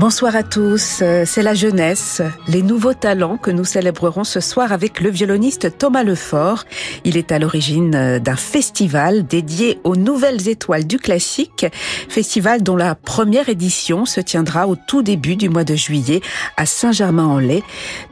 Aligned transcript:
Bonsoir 0.00 0.34
à 0.34 0.42
tous, 0.42 1.00
euh, 1.02 1.24
c'est 1.26 1.42
la 1.42 1.52
jeunesse, 1.52 2.22
les 2.48 2.62
nouveaux 2.62 2.94
talents 2.94 3.36
que 3.36 3.50
nous 3.50 3.66
célébrerons 3.66 4.24
ce 4.24 4.40
soir 4.40 4.72
avec 4.72 5.02
le 5.02 5.10
violoniste 5.10 5.76
Thomas 5.76 6.04
Lefort. 6.04 6.64
Il 7.04 7.18
est 7.18 7.32
à 7.32 7.38
l'origine 7.38 7.94
euh, 7.94 8.18
d'un 8.18 8.34
festival 8.34 9.26
dédié 9.26 9.78
aux 9.84 9.96
nouvelles 9.96 10.48
étoiles 10.48 10.86
du 10.86 10.98
classique, 10.98 11.66
festival 12.08 12.62
dont 12.62 12.76
la 12.76 12.94
première 12.94 13.50
édition 13.50 14.06
se 14.06 14.22
tiendra 14.22 14.68
au 14.68 14.74
tout 14.74 15.02
début 15.02 15.36
du 15.36 15.50
mois 15.50 15.64
de 15.64 15.74
juillet 15.74 16.22
à 16.56 16.64
Saint-Germain-en-Laye. 16.64 17.62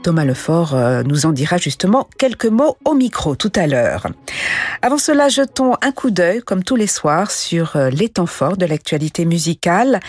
Thomas 0.02 0.27
Lefort 0.27 0.74
euh, 0.74 1.02
nous 1.05 1.24
en 1.24 1.32
dira 1.32 1.56
justement 1.56 2.06
quelques 2.18 2.44
mots 2.44 2.77
au 2.84 2.92
micro 2.92 3.34
tout 3.34 3.52
à 3.56 3.66
l'heure. 3.66 4.08
Avant 4.82 4.98
cela, 4.98 5.30
jetons 5.30 5.72
un 5.80 5.92
coup 5.92 6.10
d'œil, 6.10 6.42
comme 6.42 6.64
tous 6.64 6.77
les 6.77 6.86
soirs, 6.86 7.30
sur 7.30 7.78
les 7.91 8.10
temps 8.10 8.27
forts 8.27 8.58
de 8.58 8.66
l'actualité 8.66 9.24
musicale. 9.24 10.00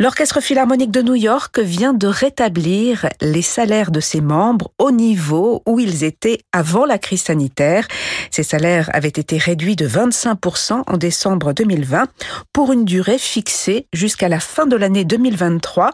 L'Orchestre 0.00 0.40
Philharmonique 0.40 0.92
de 0.92 1.02
New 1.02 1.16
York 1.16 1.58
vient 1.58 1.92
de 1.92 2.06
rétablir 2.06 3.08
les 3.20 3.42
salaires 3.42 3.90
de 3.90 3.98
ses 3.98 4.20
membres 4.20 4.70
au 4.78 4.92
niveau 4.92 5.64
où 5.66 5.80
ils 5.80 6.04
étaient 6.04 6.38
avant 6.52 6.84
la 6.86 6.98
crise 6.98 7.22
sanitaire. 7.22 7.88
Ces 8.30 8.44
salaires 8.44 8.90
avaient 8.92 9.08
été 9.08 9.38
réduits 9.38 9.74
de 9.74 9.88
25% 9.88 10.84
en 10.86 10.96
décembre 10.98 11.52
2020 11.52 12.06
pour 12.52 12.72
une 12.72 12.84
durée 12.84 13.18
fixée 13.18 13.88
jusqu'à 13.92 14.28
la 14.28 14.38
fin 14.38 14.66
de 14.66 14.76
l'année 14.76 15.04
2023. 15.04 15.90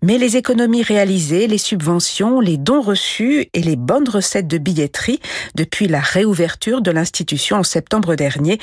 Mais 0.00 0.16
les 0.16 0.38
économies 0.38 0.82
réalisées, 0.82 1.46
les 1.46 1.58
subventions, 1.58 2.40
les 2.40 2.56
dons 2.56 2.80
reçus 2.80 3.50
et 3.52 3.60
les 3.60 3.76
bonnes 3.76 4.08
recettes 4.08 4.48
de 4.48 4.56
billetterie 4.56 5.20
depuis 5.54 5.86
la 5.86 6.00
réouverture 6.00 6.80
de 6.80 6.90
l'institution 6.90 7.58
en 7.58 7.62
septembre 7.62 8.14
dernier 8.14 8.58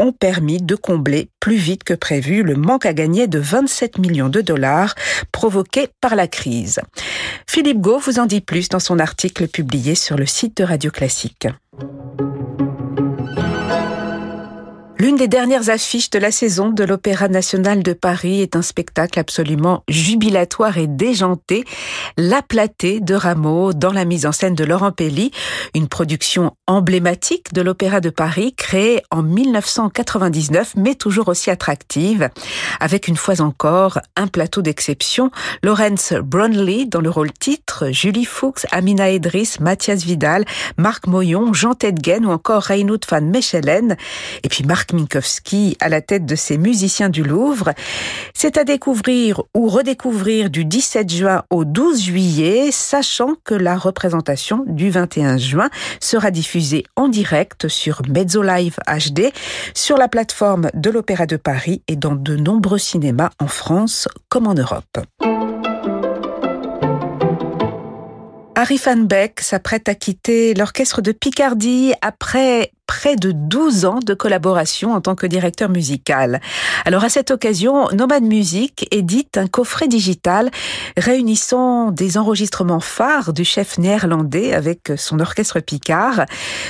ont 0.00 0.10
permis 0.10 0.60
de 0.60 0.74
combler 0.74 1.28
plus 1.38 1.54
vite 1.54 1.84
que 1.84 1.94
prévu 1.94 2.42
le 2.42 2.56
manque 2.56 2.84
à 2.84 2.94
gagner 2.94 3.28
de 3.28 3.38
27 3.38 3.98
millions 3.98 4.23
de 4.28 4.40
dollars 4.40 4.94
provoqués 5.32 5.88
par 6.00 6.16
la 6.16 6.28
crise. 6.28 6.80
Philippe 7.46 7.80
Gau 7.80 7.98
vous 7.98 8.18
en 8.18 8.26
dit 8.26 8.40
plus 8.40 8.68
dans 8.68 8.80
son 8.80 8.98
article 8.98 9.48
publié 9.48 9.94
sur 9.94 10.16
le 10.16 10.26
site 10.26 10.56
de 10.58 10.64
Radio 10.64 10.90
Classique. 10.90 11.48
L'une 14.96 15.16
des 15.16 15.26
dernières 15.26 15.70
affiches 15.70 16.10
de 16.10 16.20
la 16.20 16.30
saison 16.30 16.70
de 16.70 16.84
l'Opéra 16.84 17.26
national 17.26 17.82
de 17.82 17.92
Paris 17.94 18.42
est 18.42 18.54
un 18.54 18.62
spectacle 18.62 19.18
absolument 19.18 19.82
jubilatoire 19.88 20.78
et 20.78 20.86
déjanté, 20.86 21.64
La 22.16 22.42
Platée 22.42 23.00
de 23.00 23.14
Rameau 23.14 23.72
dans 23.72 23.92
la 23.92 24.04
mise 24.04 24.24
en 24.24 24.30
scène 24.30 24.54
de 24.54 24.62
Laurent 24.64 24.92
Pelli, 24.92 25.32
une 25.74 25.88
production 25.88 26.56
emblématique 26.68 27.52
de 27.52 27.60
l'Opéra 27.60 28.00
de 28.00 28.10
Paris 28.10 28.54
créée 28.54 29.02
en 29.10 29.22
1999 29.22 30.74
mais 30.76 30.94
toujours 30.94 31.28
aussi 31.28 31.50
attractive, 31.50 32.30
avec 32.78 33.08
une 33.08 33.16
fois 33.16 33.40
encore 33.40 33.98
un 34.14 34.28
plateau 34.28 34.62
d'exception, 34.62 35.32
Lawrence 35.64 36.12
Brunley 36.12 36.86
dans 36.86 37.00
le 37.00 37.10
rôle 37.10 37.32
titre, 37.32 37.88
Julie 37.90 38.24
Fuchs, 38.24 38.64
Amina 38.70 39.10
Edris, 39.10 39.56
Mathias 39.60 40.04
Vidal, 40.04 40.44
Marc 40.78 41.08
Moyon, 41.08 41.52
Jean 41.52 41.74
Tedgen 41.74 42.24
ou 42.24 42.30
encore 42.30 42.62
Reynoud 42.62 43.04
van 43.10 43.22
Mechelen, 43.22 43.96
et 44.44 44.48
puis 44.48 44.62
Marc 44.62 44.83
Minkowski 44.92 45.76
à 45.80 45.88
la 45.88 46.00
tête 46.00 46.26
de 46.26 46.34
ces 46.34 46.58
musiciens 46.58 47.08
du 47.08 47.22
Louvre. 47.22 47.72
C'est 48.34 48.58
à 48.58 48.64
découvrir 48.64 49.42
ou 49.54 49.68
redécouvrir 49.68 50.50
du 50.50 50.64
17 50.64 51.10
juin 51.10 51.42
au 51.50 51.64
12 51.64 52.02
juillet, 52.02 52.70
sachant 52.70 53.34
que 53.44 53.54
la 53.54 53.76
représentation 53.76 54.64
du 54.66 54.90
21 54.90 55.38
juin 55.38 55.70
sera 56.00 56.30
diffusée 56.30 56.84
en 56.96 57.08
direct 57.08 57.68
sur 57.68 58.02
Mezzo 58.08 58.42
Live 58.42 58.76
HD, 58.86 59.32
sur 59.74 59.96
la 59.96 60.08
plateforme 60.08 60.70
de 60.74 60.90
l'Opéra 60.90 61.26
de 61.26 61.36
Paris 61.36 61.82
et 61.88 61.96
dans 61.96 62.14
de 62.14 62.36
nombreux 62.36 62.78
cinémas 62.78 63.30
en 63.40 63.48
France 63.48 64.08
comme 64.28 64.46
en 64.46 64.54
Europe. 64.54 64.98
Harry 68.56 68.76
Van 68.76 68.96
Beck 68.96 69.40
s'apprête 69.40 69.88
à 69.88 69.96
quitter 69.96 70.54
l'orchestre 70.54 71.02
de 71.02 71.10
Picardie 71.10 71.92
après 72.02 72.70
près 72.86 73.16
de 73.16 73.32
12 73.32 73.84
ans 73.84 73.98
de 73.98 74.14
collaboration 74.14 74.92
en 74.92 75.00
tant 75.00 75.16
que 75.16 75.26
directeur 75.26 75.68
musical. 75.68 76.40
Alors 76.84 77.02
à 77.02 77.08
cette 77.08 77.32
occasion, 77.32 77.88
Nomad 77.92 78.22
Music 78.22 78.86
édite 78.92 79.38
un 79.38 79.48
coffret 79.48 79.88
digital 79.88 80.50
réunissant 80.96 81.90
des 81.90 82.16
enregistrements 82.16 82.80
phares 82.80 83.32
du 83.32 83.44
chef 83.44 83.76
néerlandais 83.78 84.52
avec 84.52 84.92
son 84.96 85.18
orchestre 85.18 85.58
Picard. 85.58 86.24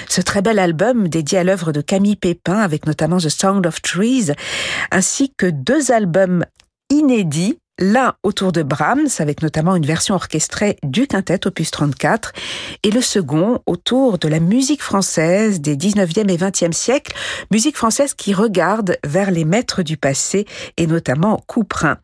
Ce 0.08 0.22
très 0.22 0.40
bel 0.40 0.58
album 0.58 1.08
dédié 1.08 1.38
à 1.38 1.44
l'œuvre 1.44 1.72
de 1.72 1.82
Camille 1.82 2.16
Pépin 2.16 2.60
avec 2.60 2.86
notamment 2.86 3.18
The 3.18 3.28
Sound 3.28 3.66
of 3.66 3.82
Trees, 3.82 4.32
ainsi 4.90 5.34
que 5.36 5.46
deux 5.46 5.92
albums 5.92 6.46
inédits 6.90 7.58
L'un 7.80 8.14
autour 8.22 8.52
de 8.52 8.62
Brahms, 8.62 9.08
avec 9.18 9.42
notamment 9.42 9.74
une 9.74 9.84
version 9.84 10.14
orchestrée 10.14 10.76
du 10.84 11.08
quintet 11.08 11.44
opus 11.44 11.72
34, 11.72 12.32
et 12.84 12.92
le 12.92 13.00
second 13.00 13.62
autour 13.66 14.18
de 14.18 14.28
la 14.28 14.38
musique 14.38 14.80
française 14.80 15.60
des 15.60 15.76
19e 15.76 16.30
et 16.30 16.36
20e 16.36 16.70
siècles, 16.70 17.16
musique 17.50 17.76
française 17.76 18.14
qui 18.14 18.32
regarde 18.32 18.96
vers 19.04 19.32
les 19.32 19.44
maîtres 19.44 19.82
du 19.82 19.96
passé, 19.96 20.46
et 20.76 20.86
notamment 20.86 21.42
Couperin. 21.48 21.98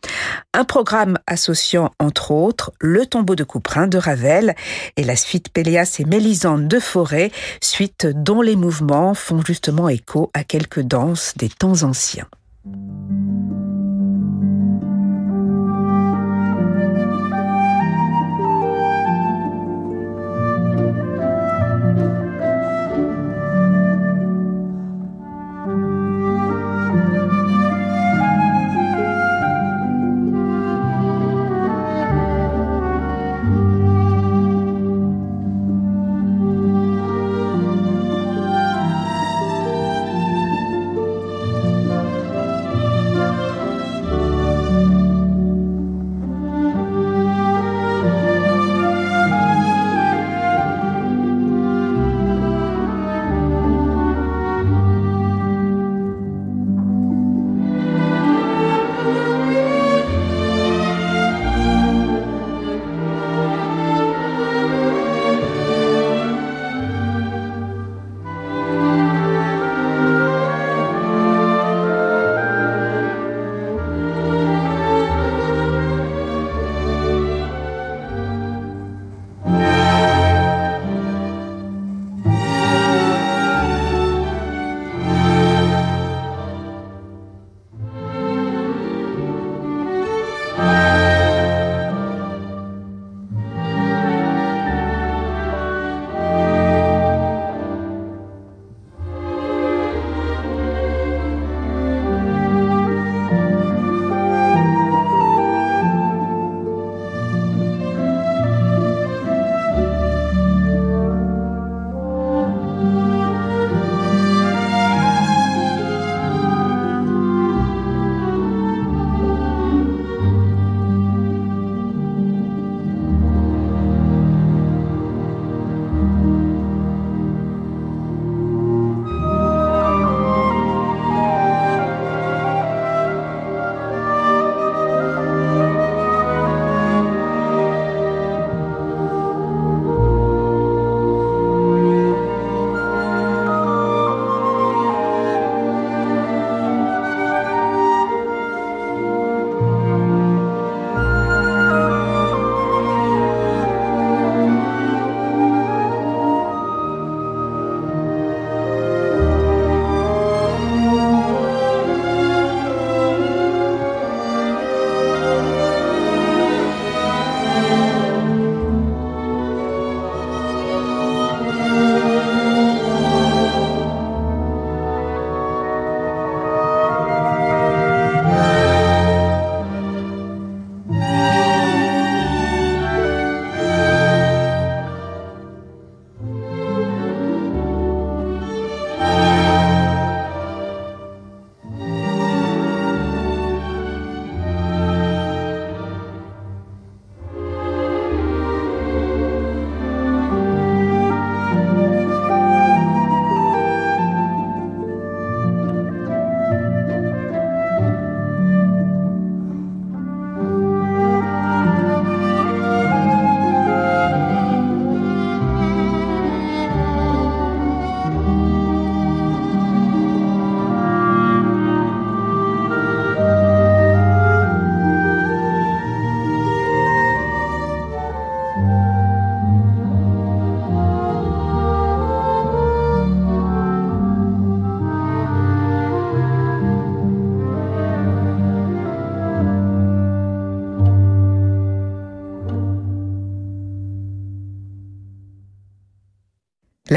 Un 0.54 0.64
programme 0.64 1.18
associant, 1.28 1.92
entre 2.00 2.32
autres, 2.32 2.72
le 2.80 3.06
tombeau 3.06 3.36
de 3.36 3.44
Couperin 3.44 3.86
de 3.86 3.98
Ravel 3.98 4.56
et 4.96 5.04
la 5.04 5.14
suite 5.14 5.50
Péléas 5.50 5.98
et 6.00 6.04
Mélisande 6.04 6.66
de 6.66 6.80
Forêt, 6.80 7.30
suite 7.62 8.08
dont 8.12 8.42
les 8.42 8.56
mouvements 8.56 9.14
font 9.14 9.40
justement 9.44 9.88
écho 9.88 10.32
à 10.34 10.42
quelques 10.42 10.80
danses 10.80 11.34
des 11.36 11.48
temps 11.48 11.84
anciens. 11.84 12.26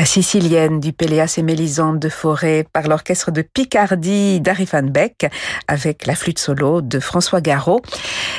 La 0.04 0.08
Sicilienne 0.08 0.82
du 0.82 0.92
Péléas 0.92 1.36
et 1.38 1.44
Mélisande 1.44 1.98
de 1.98 2.10
Forêt 2.10 2.68
par 2.74 2.90
l'orchestre 2.90 3.32
de 3.32 3.42
Picardie 3.42 4.42
d'Harry 4.42 4.66
Van 4.66 4.84
Beck 4.84 5.32
avec 5.70 6.06
la 6.06 6.14
flûte 6.14 6.40
solo 6.40 6.82
de 6.82 7.00
François 7.00 7.40
Garot. 7.40 7.82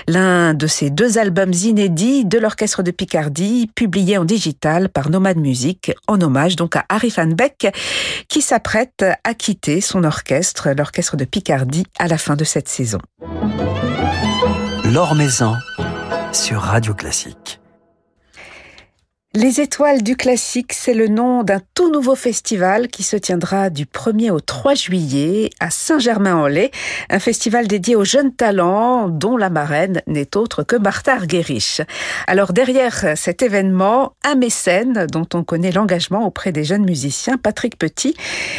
L'un 0.06 0.52
de 0.52 0.66
ces 0.66 0.90
deux 0.90 1.16
albums 1.16 1.55
inédits 1.55 2.26
de 2.26 2.37
l'orchestre 2.37 2.82
de 2.82 2.90
Picardie 2.90 3.70
publié 3.75 4.19
en 4.19 4.26
digital 4.26 4.90
par 4.90 5.08
Nomad 5.08 5.38
Music 5.38 5.90
en 6.06 6.20
hommage 6.20 6.56
donc 6.56 6.76
à 6.76 6.84
Harry 6.90 7.08
Van 7.16 7.28
Beck 7.28 7.75
qui 8.28 8.43
s'apprête 8.43 9.02
à 9.25 9.32
quitter 9.32 9.81
son 9.81 10.05
orchestre, 10.05 10.69
l'orchestre 10.76 11.16
de 11.16 11.25
Picardie 11.25 11.87
à 11.99 12.08
la 12.08 12.19
fin 12.19 12.37
de 12.37 12.44
cette 12.44 12.69
saison. 12.69 12.99
L'Or 14.84 15.14
Maison 15.14 15.55
sur 16.31 16.61
Radio 16.61 16.93
Classique. 16.93 17.58
Les 19.36 19.60
Étoiles 19.60 20.04
du 20.04 20.16
Classique, 20.16 20.72
c'est 20.72 20.94
le 20.94 21.08
nom 21.08 21.42
d'un 21.42 21.60
tout 21.75 21.90
nouveau 21.90 22.14
festival 22.14 22.86
qui 22.86 23.02
se 23.02 23.16
tiendra 23.16 23.69
du 23.69 23.84
1er 23.84 24.31
au 24.31 24.38
3 24.38 24.75
juillet 24.75 25.50
à 25.58 25.70
Saint-Germain-en-Laye, 25.70 26.70
un 27.10 27.19
festival 27.19 27.66
dédié 27.66 27.96
aux 27.96 28.04
jeunes 28.04 28.32
talents 28.32 29.08
dont 29.08 29.36
la 29.36 29.50
marraine 29.50 30.02
n'est 30.06 30.36
autre 30.36 30.62
que 30.62 30.76
Martha 30.76 31.14
Argerich. 31.14 31.82
Alors 32.28 32.52
derrière 32.52 33.16
cet 33.16 33.42
événement, 33.42 34.12
un 34.22 34.36
mécène 34.36 35.08
dont 35.10 35.26
on 35.34 35.42
connaît 35.42 35.72
l'engagement 35.72 36.25
auprès 36.25 36.52
des 36.52 36.62
jeunes 36.62 36.84
musiciens, 36.84 37.37
Patrick 37.37 37.76
Petit, 37.76 38.14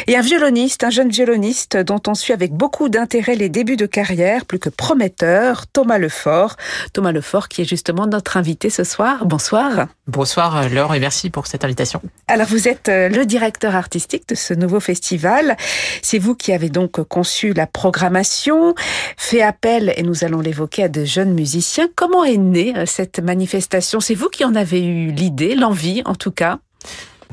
et 0.06 0.14
un 0.14 0.20
violoniste, 0.20 0.84
un 0.84 0.90
jeune 0.90 1.08
violoniste 1.08 1.78
dont 1.78 2.02
on 2.06 2.12
suit 2.12 2.34
avec 2.34 2.52
beaucoup 2.52 2.90
d'intérêt 2.90 3.34
les 3.34 3.48
débuts 3.48 3.78
de 3.78 3.86
carrière, 3.86 4.44
plus 4.44 4.58
que 4.58 4.68
prometteur, 4.68 5.66
Thomas 5.68 5.96
Lefort. 5.96 6.56
Thomas 6.92 7.12
Lefort 7.12 7.48
qui 7.48 7.62
est 7.62 7.66
justement 7.66 8.06
notre 8.06 8.36
invité 8.36 8.68
ce 8.68 8.84
soir. 8.84 9.24
Bonsoir. 9.24 9.86
Bonsoir 10.06 10.65
Laure 10.74 10.94
et 10.94 11.00
merci 11.00 11.30
pour 11.30 11.46
cette 11.46 11.64
invitation. 11.64 12.00
Alors 12.28 12.46
vous 12.46 12.68
êtes 12.68 12.88
euh, 12.88 13.08
le 13.08 13.26
directeur 13.26 13.74
artistique 13.74 14.28
de 14.28 14.34
ce 14.34 14.54
nouveau 14.54 14.80
festival. 14.80 15.56
C'est 16.02 16.18
vous 16.18 16.34
qui 16.34 16.52
avez 16.52 16.68
donc 16.68 17.02
conçu 17.04 17.52
la 17.52 17.66
programmation, 17.66 18.74
fait 19.16 19.42
appel, 19.42 19.92
et 19.96 20.02
nous 20.02 20.24
allons 20.24 20.40
l'évoquer, 20.40 20.84
à 20.84 20.88
de 20.88 21.04
jeunes 21.04 21.34
musiciens. 21.34 21.88
Comment 21.94 22.24
est 22.24 22.36
née 22.36 22.76
euh, 22.76 22.86
cette 22.86 23.20
manifestation? 23.20 24.00
C'est 24.00 24.14
vous 24.14 24.28
qui 24.28 24.44
en 24.44 24.54
avez 24.54 24.84
eu 24.84 25.10
l'idée, 25.10 25.54
l'envie 25.54 26.02
en 26.04 26.14
tout 26.14 26.32
cas? 26.32 26.58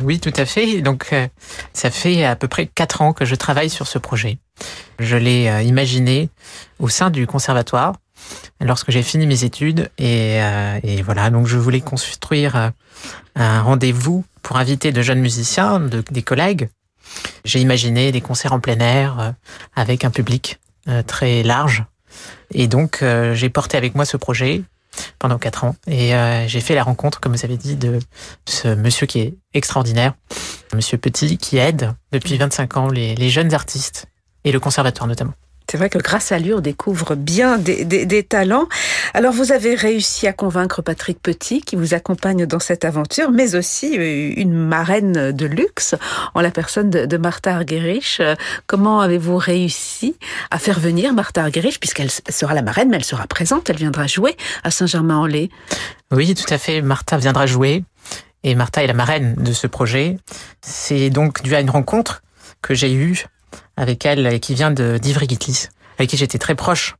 Oui, 0.01 0.19
tout 0.19 0.33
à 0.37 0.45
fait. 0.45 0.81
Donc, 0.81 1.09
euh, 1.13 1.27
ça 1.73 1.91
fait 1.91 2.25
à 2.25 2.35
peu 2.35 2.47
près 2.47 2.65
quatre 2.65 3.01
ans 3.01 3.13
que 3.13 3.25
je 3.25 3.35
travaille 3.35 3.69
sur 3.69 3.87
ce 3.87 3.99
projet. 3.99 4.39
Je 4.99 5.17
l'ai 5.17 5.63
imaginé 5.63 6.29
au 6.79 6.89
sein 6.89 7.09
du 7.09 7.27
conservatoire 7.27 7.93
lorsque 8.59 8.91
j'ai 8.91 9.03
fini 9.03 9.25
mes 9.27 9.43
études 9.43 9.89
et, 9.97 10.37
et, 10.83 11.01
voilà. 11.01 11.29
Donc, 11.29 11.47
je 11.47 11.57
voulais 11.57 11.81
construire 11.81 12.71
un 13.35 13.61
rendez-vous 13.61 14.23
pour 14.41 14.57
inviter 14.57 14.91
de 14.91 15.01
jeunes 15.01 15.21
musiciens, 15.21 15.79
des 15.79 16.23
collègues. 16.23 16.69
J'ai 17.45 17.59
imaginé 17.59 18.11
des 18.11 18.21
concerts 18.21 18.53
en 18.53 18.59
plein 18.59 18.79
air 18.79 19.19
euh, 19.19 19.31
avec 19.75 20.05
un 20.05 20.11
public 20.11 20.59
euh, 20.87 21.03
très 21.03 21.43
large. 21.43 21.85
Et 22.53 22.67
donc, 22.67 22.99
euh, 23.01 23.33
j'ai 23.33 23.49
porté 23.49 23.77
avec 23.77 23.95
moi 23.95 24.05
ce 24.05 24.17
projet 24.17 24.63
pendant 25.17 25.39
quatre 25.39 25.63
ans. 25.63 25.75
Et 25.87 26.11
j'ai 26.45 26.61
fait 26.61 26.75
la 26.75 26.83
rencontre, 26.83 27.19
comme 27.19 27.33
vous 27.35 27.43
avez 27.43 27.57
dit, 27.57 27.75
de 27.75 27.97
ce 28.45 28.67
monsieur 28.75 29.07
qui 29.07 29.21
est 29.21 29.33
extraordinaire, 29.55 30.13
monsieur 30.71 30.99
Petit, 30.99 31.39
qui 31.39 31.57
aide 31.57 31.93
depuis 32.11 32.37
25 32.37 32.77
ans 32.77 32.89
les 32.89 33.29
jeunes 33.31 33.55
artistes 33.55 34.05
et 34.43 34.51
le 34.51 34.59
conservatoire 34.59 35.07
notamment. 35.07 35.33
C'est 35.73 35.79
vrai 35.79 35.89
que 35.89 35.97
grâce 35.97 36.31
à 36.31 36.37
lui, 36.37 36.53
on 36.53 36.59
découvre 36.59 37.15
bien 37.15 37.57
des, 37.57 38.23
talents. 38.29 38.67
Alors, 39.15 39.33
vous 39.33 39.51
avez 39.51 39.73
réussi 39.73 40.27
à 40.27 40.31
convaincre 40.31 40.83
Patrick 40.83 41.19
Petit, 41.19 41.61
qui 41.61 41.75
vous 41.75 41.95
accompagne 41.95 42.45
dans 42.45 42.59
cette 42.59 42.85
aventure, 42.85 43.31
mais 43.31 43.55
aussi 43.55 43.97
euh, 43.97 44.33
une 44.37 44.53
marraine 44.53 45.31
de 45.31 45.45
luxe, 45.47 45.95
en 46.35 46.41
la 46.41 46.51
personne 46.51 46.91
de, 46.91 47.17
Martha 47.17 47.55
Argerich. 47.55 48.21
Comment 48.67 49.01
avez-vous 49.01 49.35
réussi 49.35 50.15
à 50.51 50.59
faire 50.59 50.79
venir 50.79 51.11
Martha 51.11 51.41
Argerich, 51.41 51.79
puisqu'elle 51.79 52.11
sera 52.11 52.53
la 52.53 52.61
marraine, 52.61 52.89
mais 52.89 52.97
elle 52.97 53.03
sera 53.03 53.25
présente, 53.25 53.67
elle 53.71 53.77
viendra 53.77 54.05
jouer 54.05 54.37
à 54.63 54.69
Saint-Germain-en-Laye 54.69 55.49
Oui, 56.11 56.35
tout 56.35 56.53
à 56.53 56.59
fait. 56.59 56.83
Martha 56.83 57.17
viendra 57.17 57.47
jouer. 57.47 57.83
Et 58.43 58.53
Martha 58.53 58.83
est 58.83 58.87
la 58.87 58.93
marraine 58.93 59.33
de 59.39 59.53
ce 59.53 59.65
projet. 59.65 60.17
C'est 60.61 61.09
donc 61.09 61.41
dû 61.41 61.55
à 61.55 61.61
une 61.61 61.71
rencontre 61.71 62.21
que 62.61 62.75
j'ai 62.75 62.93
eue 62.93 63.25
avec 63.77 64.05
elle, 64.05 64.39
qui 64.39 64.53
vient 64.53 64.71
d'Ivry 64.71 65.27
Gitlis, 65.27 65.67
avec 65.97 66.09
qui 66.09 66.17
j'étais 66.17 66.37
très 66.37 66.55
proche. 66.55 66.95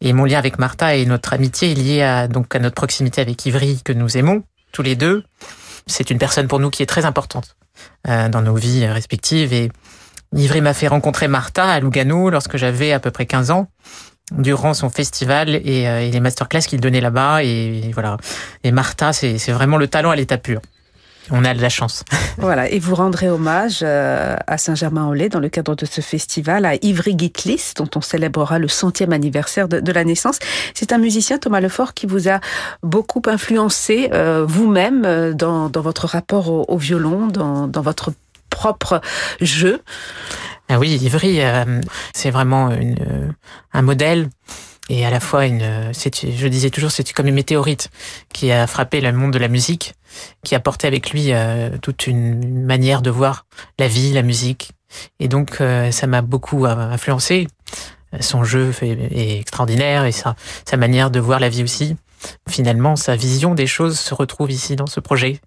Et 0.00 0.12
mon 0.12 0.24
lien 0.24 0.38
avec 0.38 0.58
Martha 0.58 0.94
et 0.94 1.06
notre 1.06 1.32
amitié 1.32 1.72
est 1.72 1.74
lié 1.74 2.02
à, 2.02 2.28
donc, 2.28 2.54
à 2.54 2.58
notre 2.58 2.74
proximité 2.74 3.20
avec 3.20 3.44
Ivry, 3.46 3.80
que 3.84 3.92
nous 3.92 4.16
aimons, 4.16 4.42
tous 4.72 4.82
les 4.82 4.96
deux. 4.96 5.24
C'est 5.86 6.10
une 6.10 6.18
personne 6.18 6.48
pour 6.48 6.60
nous 6.60 6.70
qui 6.70 6.82
est 6.82 6.86
très 6.86 7.04
importante 7.04 7.56
euh, 8.08 8.28
dans 8.28 8.42
nos 8.42 8.54
vies 8.54 8.86
respectives. 8.86 9.52
Et 9.52 9.70
Ivry 10.34 10.60
m'a 10.60 10.74
fait 10.74 10.88
rencontrer 10.88 11.28
Martha 11.28 11.64
à 11.64 11.80
Lugano 11.80 12.30
lorsque 12.30 12.56
j'avais 12.56 12.92
à 12.92 13.00
peu 13.00 13.10
près 13.10 13.26
15 13.26 13.50
ans 13.50 13.68
durant 14.32 14.74
son 14.74 14.90
festival 14.90 15.54
et, 15.54 15.88
euh, 15.88 16.00
et 16.00 16.10
les 16.10 16.20
masterclass 16.20 16.60
qu'il 16.60 16.80
donnait 16.80 17.00
là-bas 17.00 17.42
et, 17.42 17.90
voilà 17.94 18.18
et 18.62 18.72
Martha 18.72 19.14
c'est 19.14 19.38
vraiment 19.52 19.78
le 19.78 19.88
talent 19.88 20.10
à 20.10 20.16
l'état 20.16 20.36
pur 20.36 20.60
on 21.30 21.44
a 21.44 21.54
de 21.54 21.62
la 21.62 21.68
chance. 21.68 22.04
Voilà, 22.38 22.70
et 22.70 22.78
vous 22.78 22.94
rendrez 22.94 23.28
hommage 23.28 23.80
euh, 23.82 24.36
à 24.46 24.58
Saint-Germain-en-Laye 24.58 25.28
dans 25.28 25.40
le 25.40 25.48
cadre 25.48 25.74
de 25.74 25.86
ce 25.86 26.00
festival 26.00 26.64
à 26.64 26.76
Ivry 26.82 27.16
Gitlis, 27.18 27.72
dont 27.74 27.88
on 27.96 28.00
célébrera 28.00 28.60
le 28.60 28.68
centième 28.68 29.12
anniversaire 29.12 29.66
de, 29.66 29.92
la 29.92 30.04
naissance. 30.04 30.38
C'est 30.72 30.92
un 30.92 30.98
musicien, 30.98 31.38
Thomas 31.38 31.60
Lefort, 31.60 31.94
qui 31.94 32.06
vous 32.06 32.28
a 32.28 32.38
beaucoup 32.84 33.22
influencé 33.26 34.10
euh, 34.12 34.44
vous-même 34.46 35.04
euh, 35.04 35.32
dans, 35.34 35.68
votre 35.74 36.06
rapport 36.06 36.70
au, 36.70 36.78
violon, 36.78 37.26
dans, 37.26 37.82
votre 37.82 38.12
propre 38.50 39.00
jeu. 39.40 39.82
Ah 40.68 40.78
oui, 40.78 40.90
Ivry, 40.90 41.40
c'est 42.14 42.30
vraiment 42.30 42.70
un 43.72 43.82
modèle 43.82 44.28
et 44.88 45.04
à 45.04 45.10
la 45.10 45.20
fois 45.20 45.46
une, 45.46 45.92
je 45.92 46.48
disais 46.48 46.70
toujours, 46.70 46.90
c'était 46.90 47.12
comme 47.12 47.26
une 47.26 47.34
météorite 47.34 47.90
qui 48.32 48.50
a 48.50 48.66
frappé 48.66 49.00
le 49.00 49.12
monde 49.12 49.32
de 49.32 49.38
la 49.38 49.48
musique, 49.48 49.94
qui 50.44 50.54
a 50.54 50.60
porté 50.60 50.86
avec 50.86 51.10
lui 51.10 51.32
euh, 51.32 51.76
toute 51.82 52.06
une 52.06 52.64
manière 52.64 53.02
de 53.02 53.10
voir 53.10 53.46
la 53.78 53.88
vie, 53.88 54.12
la 54.12 54.22
musique. 54.22 54.72
Et 55.20 55.28
donc, 55.28 55.60
euh, 55.60 55.90
ça 55.90 56.06
m'a 56.06 56.22
beaucoup 56.22 56.64
euh, 56.64 56.74
influencé. 56.74 57.48
Son 58.20 58.42
jeu 58.44 58.72
est, 58.80 59.40
extraordinaire 59.40 60.06
et 60.06 60.12
sa, 60.12 60.34
sa 60.64 60.78
manière 60.78 61.10
de 61.10 61.20
voir 61.20 61.40
la 61.40 61.50
vie 61.50 61.62
aussi. 61.62 61.96
Finalement, 62.48 62.96
sa 62.96 63.16
vision 63.16 63.54
des 63.54 63.66
choses 63.66 63.98
se 63.98 64.14
retrouve 64.14 64.50
ici 64.50 64.76
dans 64.76 64.86
ce 64.86 65.00
projet. 65.00 65.40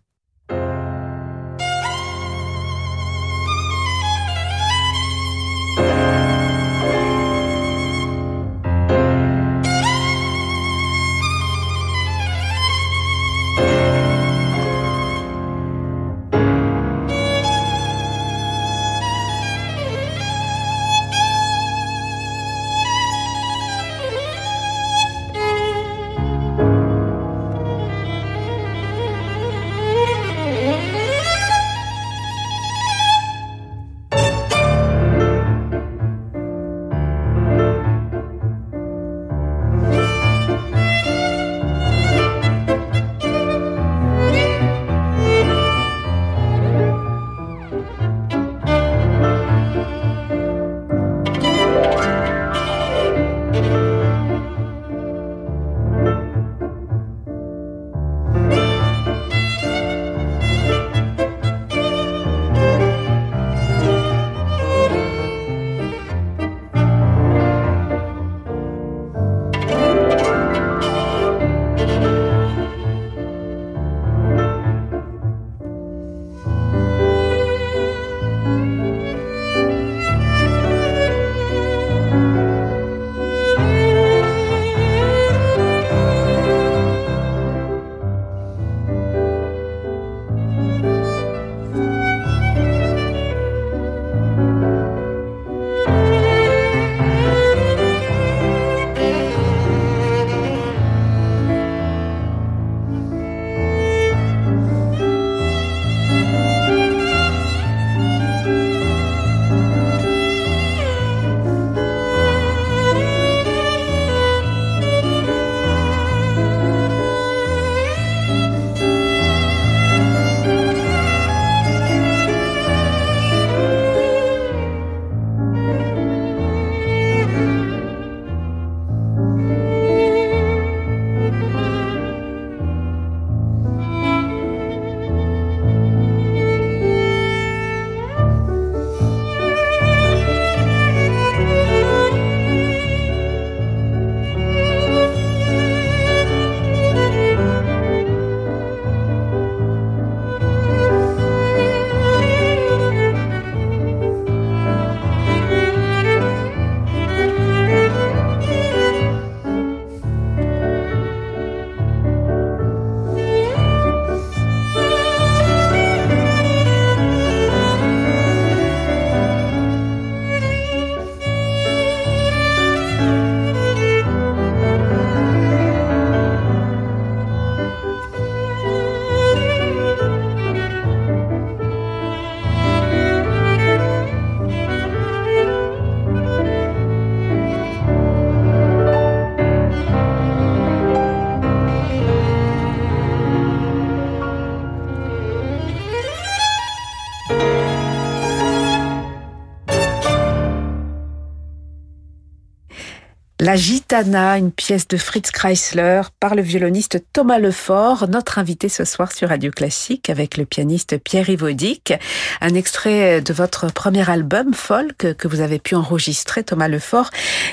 La 203.44 203.56
Gitana, 203.56 204.38
une 204.38 204.52
pièce 204.52 204.88
de 204.88 204.98
Fritz 204.98 205.32
Kreisler 205.32 206.04
par 206.20 206.36
le 206.36 206.44
violoniste 206.44 207.04
Thomas 207.12 207.40
Lefort, 207.40 208.08
notre 208.08 208.38
invité 208.38 208.70
ce 208.70 208.86
soir 208.86 209.12
sur 209.12 209.30
Radio 209.30 209.50
Classique 209.50 210.12
avec 210.12 210.38
le 210.38 210.46
pianiste 210.46 211.00
Pierre 211.00 211.28
Ivodic. 211.28 211.92
Un 212.40 212.54
extrait 212.54 213.20
de 213.20 213.34
votre 213.34 213.74
premier 213.74 214.08
album, 214.08 214.54
Folk, 214.54 215.16
que 215.18 215.28
vous 215.28 215.42
avez 215.42 215.58
pu 215.58 215.74
enregistrer, 215.74 216.44
Thomas 216.44 216.68
Lefort, 216.68 217.10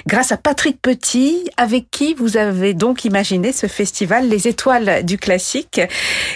grâce 0.06 0.30
à 0.30 0.36
Patrick 0.36 0.78
Petit, 0.82 1.48
avec 1.56 1.90
qui 1.90 2.12
vous 2.12 2.36
avez 2.36 2.74
donc 2.74 3.06
imaginé 3.06 3.52
ce 3.52 3.66
festival 3.66 4.28
Les 4.28 4.46
Étoiles 4.46 5.06
du 5.06 5.16
Classique, 5.16 5.80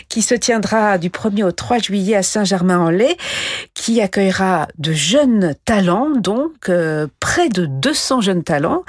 qui 0.09 0.23
se 0.23 0.35
tiendra 0.35 0.97
du 0.97 1.11
1er 1.11 1.44
au 1.44 1.52
3 1.52 1.76
juillet 1.76 2.16
à 2.16 2.23
Saint-Germain-en-Laye, 2.23 3.18
qui 3.75 4.00
accueillera 4.00 4.68
de 4.78 4.94
jeunes 4.94 5.54
talents, 5.66 6.09
donc 6.09 6.71
euh, 6.71 7.06
près 7.21 7.50
de 7.50 7.66
200 7.66 8.23
jeunes 8.23 8.44
talents, 8.44 8.85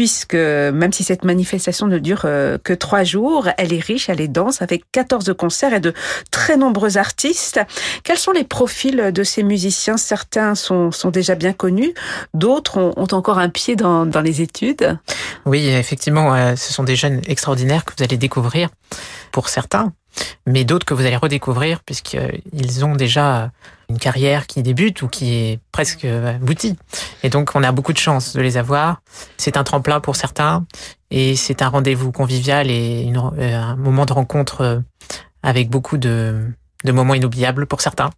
puisque 0.00 0.32
même 0.32 0.94
si 0.94 1.04
cette 1.04 1.26
manifestation 1.26 1.86
ne 1.86 1.98
dure 1.98 2.22
euh, 2.24 2.56
que 2.56 2.72
trois 2.72 3.04
jours, 3.04 3.50
elle 3.58 3.74
est 3.74 3.84
riche, 3.84 4.08
elle 4.08 4.22
est 4.22 4.28
dense, 4.28 4.62
avec 4.62 4.84
14 4.92 5.34
concerts 5.36 5.74
et 5.74 5.80
de 5.80 5.92
très 6.30 6.56
nombreux 6.56 6.96
artistes. 6.96 7.60
Quels 8.02 8.16
sont 8.16 8.32
les 8.32 8.44
profils 8.44 9.12
de 9.12 9.22
ces 9.22 9.42
musiciens? 9.42 9.98
Certains 9.98 10.54
sont, 10.54 10.90
sont 10.90 11.10
déjà 11.10 11.34
bien 11.34 11.52
connus, 11.52 11.92
d'autres 12.32 12.78
ont, 12.78 12.94
encore 13.12 13.38
un 13.38 13.50
pied 13.50 13.76
dans, 13.76 14.06
dans 14.06 14.22
les 14.22 14.40
études. 14.40 14.96
Oui, 15.44 15.68
effectivement, 15.68 16.34
euh, 16.34 16.56
ce 16.56 16.72
sont 16.72 16.84
des 16.84 16.96
jeunes 16.96 17.20
extraordinaires 17.26 17.84
que 17.84 17.92
vous 17.94 18.02
allez 18.02 18.16
découvrir 18.16 18.70
pour 19.32 19.50
certains, 19.50 19.92
mais 20.46 20.64
d'autres 20.64 20.86
que 20.86 20.94
vous 20.94 21.06
allez 21.06 21.16
redécouvrir 21.16 21.80
puisqu'ils 21.80 22.84
ont 22.84 22.96
déjà 22.96 23.50
une 23.88 23.98
carrière 23.98 24.46
qui 24.46 24.62
débute 24.62 25.02
ou 25.02 25.08
qui 25.08 25.34
est 25.34 25.60
presque 25.72 26.04
aboutie. 26.04 26.76
Et 27.22 27.28
donc, 27.28 27.50
on 27.54 27.62
a 27.62 27.72
beaucoup 27.72 27.92
de 27.92 27.98
chance 27.98 28.34
de 28.34 28.40
les 28.40 28.56
avoir. 28.56 29.02
C'est 29.36 29.56
un 29.56 29.64
tremplin 29.64 30.00
pour 30.00 30.16
certains 30.16 30.64
et 31.10 31.34
c'est 31.36 31.62
un 31.62 31.68
rendez-vous 31.68 32.12
convivial 32.12 32.70
et 32.70 33.02
une, 33.02 33.16
un 33.16 33.76
moment 33.76 34.06
de 34.06 34.12
rencontre 34.12 34.82
avec 35.42 35.70
beaucoup 35.70 35.98
de 35.98 36.52
moments 36.84 37.14
inoubliables 37.14 37.66
pour 37.66 37.80
certains. 37.80 38.10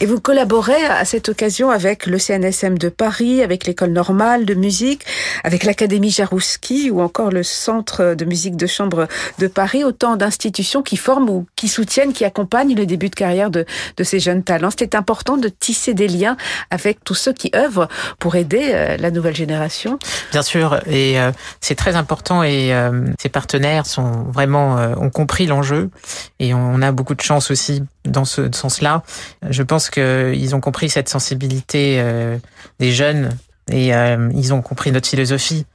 Et 0.00 0.06
vous 0.06 0.20
collaborez 0.20 0.84
à 0.84 1.04
cette 1.04 1.28
occasion 1.28 1.70
avec 1.70 2.06
le 2.06 2.18
CNSM 2.18 2.78
de 2.78 2.88
Paris, 2.88 3.42
avec 3.42 3.66
l'école 3.66 3.90
normale 3.90 4.44
de 4.44 4.54
musique, 4.54 5.04
avec 5.44 5.64
l'Académie 5.64 6.10
Jarouski 6.10 6.90
ou 6.90 7.00
encore 7.00 7.30
le 7.30 7.42
Centre 7.42 8.14
de 8.14 8.24
musique 8.24 8.56
de 8.56 8.66
chambre 8.66 9.08
de 9.38 9.46
Paris, 9.46 9.84
autant 9.84 10.16
d'institutions 10.16 10.82
qui 10.82 10.96
forment 10.96 11.30
ou 11.30 11.46
qui 11.56 11.68
soutiennent, 11.68 12.12
qui 12.12 12.24
accompagnent 12.24 12.74
le 12.74 12.86
début 12.86 13.08
de 13.08 13.14
carrière 13.14 13.50
de, 13.50 13.64
ces 14.02 14.20
jeunes 14.20 14.42
talents. 14.42 14.70
C'était 14.70 14.96
important 14.96 15.36
de 15.36 15.48
tisser 15.48 15.94
des 15.94 16.08
liens 16.08 16.36
avec 16.70 17.04
tous 17.04 17.14
ceux 17.14 17.32
qui 17.32 17.50
œuvrent 17.54 17.88
pour 18.18 18.34
aider 18.36 18.70
euh, 18.72 18.96
la 18.96 19.10
nouvelle 19.10 19.36
génération. 19.36 19.98
Bien 20.32 20.42
sûr, 20.42 20.80
et 20.86 21.20
euh, 21.20 21.30
c'est 21.60 21.76
très 21.76 21.94
important 21.94 22.42
et 22.42 22.74
euh, 22.74 23.04
ces 23.20 23.28
partenaires 23.28 23.86
sont 23.86 24.24
vraiment 24.24 24.76
ont 24.96 25.10
compris 25.10 25.46
l'enjeu 25.46 25.90
et 26.38 26.54
on 26.54 26.82
a 26.82 26.92
beaucoup 26.92 27.14
de 27.14 27.20
chance 27.20 27.50
aussi 27.50 27.82
dans 28.04 28.24
ce 28.24 28.50
sens-là. 28.52 29.02
Je 29.48 29.62
pense 29.62 29.90
qu'ils 29.90 30.54
ont 30.54 30.60
compris 30.60 30.88
cette 30.88 31.08
sensibilité 31.08 32.00
euh, 32.00 32.38
des 32.78 32.92
jeunes 32.92 33.36
et 33.70 33.94
euh, 33.94 34.30
ils 34.34 34.52
ont 34.52 34.62
compris 34.62 34.92
notre 34.92 35.08
philosophie. 35.08 35.66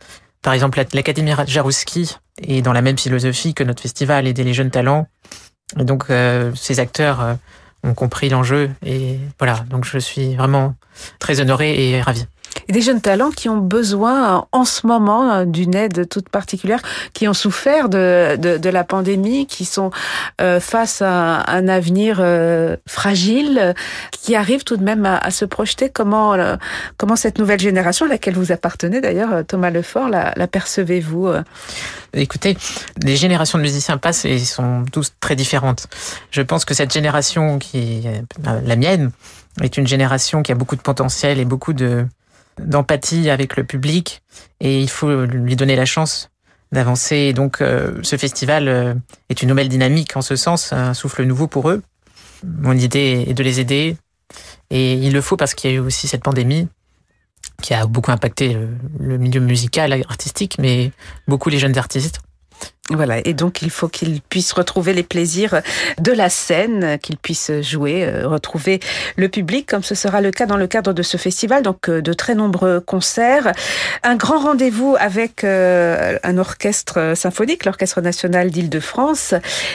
Par 0.41 0.53
exemple, 0.53 0.84
l'Académie 0.93 1.31
Jarouski 1.46 2.15
est 2.41 2.62
dans 2.62 2.74
la 2.74 2.81
même 2.81 2.98
philosophie 2.98 3.53
que 3.53 3.63
notre 3.63 3.81
festival, 3.81 4.27
aider 4.27 4.43
les 4.43 4.53
jeunes 4.53 4.72
talents. 4.72 5.07
Et 5.79 5.84
donc, 5.84 6.05
euh, 6.10 6.51
ces 6.55 6.79
acteurs 6.79 7.38
ont 7.84 7.93
compris 7.93 8.29
l'enjeu 8.29 8.69
et 8.86 9.19
voilà. 9.39 9.65
Donc, 9.69 9.86
je 9.86 9.98
suis 9.98 10.36
vraiment 10.36 10.75
très 11.19 11.39
honoré 11.41 11.89
et 11.89 12.01
ravi 12.01 12.25
et 12.68 12.72
des 12.72 12.82
jeunes 12.82 13.02
talents 13.02 13.32
qui 13.32 13.50
ont 13.50 13.58
besoin 13.58 14.48
en 14.52 14.66
ce 14.66 14.86
moment 14.86 15.46
d'une 15.46 15.76
aide 15.76 16.08
toute 16.10 16.30
particulière, 16.30 16.82
qui 17.14 17.28
ont 17.28 17.34
souffert 17.34 17.90
de, 17.90 18.36
de, 18.38 18.58
de 18.58 18.70
la 18.70 18.84
pandémie, 18.84 19.46
qui 19.46 19.66
sont 19.66 19.92
euh, 20.42 20.60
face 20.60 21.02
à 21.02 21.44
un 21.50 21.68
avenir 21.68 22.18
euh, 22.20 22.76
fragile, 22.88 23.74
qui 24.12 24.36
arrivent 24.36 24.64
tout 24.64 24.78
de 24.78 24.84
même 24.84 25.06
à, 25.06 25.18
à 25.18 25.32
se 25.32 25.46
projeter. 25.46 25.90
Comment, 25.90 26.34
euh, 26.34 26.56
comment 26.98 27.16
cette 27.16 27.40
nouvelle 27.40 27.60
génération, 27.60 28.06
à 28.06 28.10
laquelle 28.10 28.36
vous 28.36 28.52
appartenez 28.52 29.02
d'ailleurs, 29.02 29.46
Thomas 29.46 29.70
Lefort, 29.70 30.10
la, 30.10 30.34
la 30.36 30.48
percevez-vous 30.48 31.30
Écoutez, 32.14 32.58
les 33.04 33.16
générations 33.16 33.58
de 33.58 33.64
musiciens 33.64 33.98
passent 33.98 34.26
et 34.26 34.40
sont 34.40 34.86
tous 34.92 35.14
très 35.20 35.36
différentes. 35.36 35.88
Je 36.32 36.42
pense 36.42 36.66
que 36.66 36.74
cette 36.74 36.92
génération 36.92 37.60
qui 37.60 38.08
la 38.44 38.76
mienne 38.76 39.12
est 39.62 39.78
une 39.78 39.88
génération 39.88 40.44
qui 40.44 40.52
a 40.52 40.56
beaucoup 40.56 40.76
de 40.76 40.82
potentiel 40.82 41.40
et 41.40 41.46
beaucoup 41.46 41.74
de 41.74 42.06
d'empathie 42.60 43.30
avec 43.30 43.56
le 43.58 43.64
public 43.64 44.22
et 44.60 44.82
il 44.82 44.90
faut 44.90 45.26
lui 45.26 45.56
donner 45.56 45.76
la 45.76 45.86
chance 45.86 46.30
d'avancer. 46.72 47.34
Donc, 47.34 47.62
euh, 47.62 48.00
ce 48.04 48.18
festival 48.18 48.68
euh, 48.68 48.94
est 49.30 49.42
une 49.42 49.50
nouvelle 49.50 49.70
dynamique 49.70 50.16
en 50.18 50.22
ce 50.22 50.36
sens, 50.36 50.74
un 50.74 50.94
souffle 50.94 51.24
nouveau 51.24 51.48
pour 51.48 51.70
eux. 51.70 51.82
Mon 52.44 52.74
idée 52.74 53.26
est 53.28 53.34
de 53.34 53.44
les 53.44 53.60
aider 53.60 53.98
et 54.70 54.94
il 54.94 55.14
le 55.14 55.22
faut 55.22 55.38
parce 55.38 55.54
qu'il 55.54 55.72
y 55.72 55.74
a 55.74 55.78
eu 55.78 55.80
aussi 55.80 56.08
cette 56.08 56.24
pandémie 56.24 56.68
qui 57.62 57.74
a 57.74 57.86
beaucoup 57.88 58.12
impacté 58.12 58.54
le, 58.54 58.70
le 59.00 59.18
milieu 59.18 59.40
musical, 59.40 59.94
artistique, 60.10 60.58
mais 60.60 60.92
beaucoup 61.28 61.50
les 61.50 61.58
jeunes 61.58 61.78
artistes. 61.78 62.20
Voilà, 62.89 63.17
et 63.25 63.34
donc 63.34 63.62
il 63.62 63.70
faut 63.70 63.89
qu'ils 63.89 64.22
puissent 64.22 64.53
retrouver 64.53 64.94
les 64.94 65.03
plaisirs 65.03 65.62
de 66.00 66.13
la 66.13 66.29
scène, 66.29 66.98
qu'ils 67.00 67.17
puissent 67.17 67.51
jouer, 67.62 68.06
euh, 68.06 68.27
retrouver 68.27 68.79
le 69.17 69.27
public, 69.27 69.67
comme 69.67 69.84
ce 69.84 69.94
sera 69.94 70.22
le 70.22 70.32
cas 70.32 70.46
dans 70.46 70.56
le 70.56 70.67
cadre 70.67 70.94
de 70.94 71.03
ce 71.03 71.17
festival, 71.17 71.63
donc 71.63 71.89
euh, 71.89 72.01
de 72.01 72.13
très 72.13 72.34
nombreux 72.34 72.79
concerts. 72.79 73.51
Un 74.03 74.15
grand 74.15 74.39
rendez-vous 74.39 74.96
avec 74.98 75.44
euh, 75.44 76.17
un 76.24 76.38
orchestre 76.38 77.13
symphonique, 77.13 77.65
l'Orchestre 77.65 78.00
national 78.00 78.51
d'Île-de-France, 78.51 79.34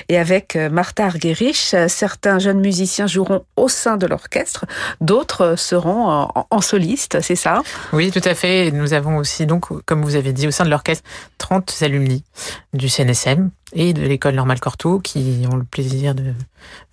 et 0.08 0.18
avec 0.18 0.56
Martha 0.56 1.04
Argerich. 1.04 1.76
Certains 1.88 2.38
jeunes 2.38 2.60
musiciens 2.60 3.06
joueront 3.06 3.44
au 3.56 3.68
sein 3.68 3.98
de 3.98 4.06
l'orchestre, 4.06 4.64
d'autres 5.02 5.56
seront 5.56 6.28
en, 6.50 6.60
soliste, 6.60 7.20
c'est 7.20 7.36
ça? 7.36 7.62
Oui, 7.92 8.10
tout 8.10 8.22
à 8.24 8.34
fait. 8.34 8.70
Nous 8.70 8.94
avons 8.94 9.16
aussi, 9.16 9.44
donc, 9.46 9.66
comme 9.84 10.02
vous 10.02 10.16
avez 10.16 10.32
dit, 10.32 10.46
au 10.46 10.50
sein 10.50 10.64
de 10.64 10.70
l'orchestre, 10.70 11.04
30 11.38 11.74
alumni 11.82 12.24
du 12.72 12.88
CNSM 13.04 13.50
et 13.74 13.92
de 13.92 14.02
l'école 14.02 14.34
normale 14.34 14.60
Cortot 14.60 15.00
qui 15.00 15.44
ont 15.50 15.56
le 15.56 15.64
plaisir 15.64 16.14
de 16.14 16.32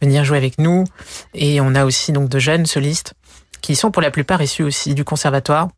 venir 0.02 0.24
jouer 0.24 0.38
avec 0.38 0.58
nous. 0.58 0.84
Et 1.34 1.62
on 1.62 1.76
a 1.76 1.86
aussi 1.86 2.12
donc 2.12 2.30
de 2.30 2.40
jeunes 2.40 2.66
solistes 2.66 3.14
qui 3.62 3.76
sont 3.76 3.92
pour 3.92 4.02
la 4.02 4.12
plupart 4.12 4.42
issus 4.42 4.64
aussi 4.64 4.96
du 4.96 5.04
conservatoire 5.04 5.70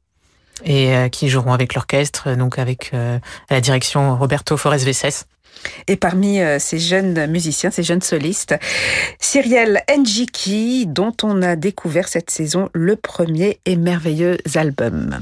et 0.64 0.96
euh, 0.96 1.10
qui 1.10 1.30
joueront 1.30 1.54
avec 1.54 1.74
l'orchestre, 1.74 2.36
donc 2.36 2.60
avec 2.60 2.92
euh, 2.94 3.20
la 3.50 3.62
direction 3.62 4.16
Roberto 4.16 4.58
Forest 4.58 4.86
Vesses. 4.86 5.26
Et 5.88 5.96
parmi 5.96 6.40
euh, 6.40 6.60
ces 6.60 6.80
jeunes 6.80 7.28
musiciens, 7.28 7.72
ces 7.72 7.84
jeunes 7.84 8.02
solistes, 8.02 8.56
Cyriel 9.20 9.84
Njiki, 9.96 10.86
dont 10.88 11.16
on 11.24 11.42
a 11.42 11.56
découvert 11.56 12.08
cette 12.08 12.30
saison 12.30 12.70
le 12.74 12.96
premier 12.96 13.60
et 13.66 13.76
merveilleux 13.76 14.38
album. 14.56 15.20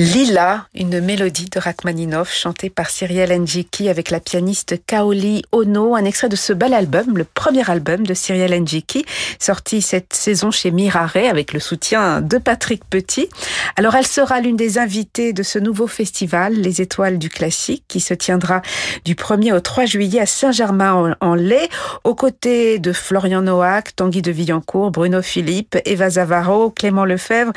Lila, 0.00 0.66
une 0.74 0.98
mélodie 1.02 1.50
de 1.50 1.60
Rachmaninoff 1.60 2.32
chantée 2.32 2.70
par 2.70 2.88
Cyrielle 2.88 3.38
Njiki 3.38 3.90
avec 3.90 4.10
la 4.10 4.18
pianiste 4.18 4.76
Kaoli 4.86 5.42
Ono, 5.52 5.94
un 5.94 6.06
extrait 6.06 6.30
de 6.30 6.36
ce 6.36 6.54
bel 6.54 6.72
album, 6.72 7.18
le 7.18 7.24
premier 7.24 7.70
album 7.70 8.06
de 8.06 8.14
Cyrielle 8.14 8.58
Njiki, 8.58 9.04
sorti 9.38 9.82
cette 9.82 10.14
saison 10.14 10.50
chez 10.50 10.70
Mirare 10.70 11.16
avec 11.28 11.52
le 11.52 11.60
soutien 11.60 12.22
de 12.22 12.38
Patrick 12.38 12.82
Petit. 12.88 13.28
Alors 13.76 13.94
elle 13.94 14.06
sera 14.06 14.40
l'une 14.40 14.56
des 14.56 14.78
invitées 14.78 15.34
de 15.34 15.42
ce 15.42 15.58
nouveau 15.58 15.86
festival, 15.86 16.54
Les 16.54 16.80
Étoiles 16.80 17.18
du 17.18 17.28
Classique, 17.28 17.84
qui 17.86 18.00
se 18.00 18.14
tiendra 18.14 18.62
du 19.04 19.14
1er 19.14 19.52
au 19.52 19.60
3 19.60 19.84
juillet 19.84 20.20
à 20.20 20.26
Saint-Germain-en-Laye, 20.26 21.68
aux 22.04 22.14
côtés 22.14 22.78
de 22.78 22.94
Florian 22.94 23.42
Noack, 23.42 23.96
Tanguy 23.96 24.22
de 24.22 24.32
Villancourt, 24.32 24.92
Bruno 24.92 25.20
Philippe, 25.20 25.76
Eva 25.84 26.08
Zavaro, 26.08 26.70
Clément 26.70 27.04
Lefebvre, 27.04 27.52